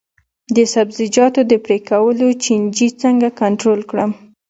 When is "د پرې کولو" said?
1.51-2.27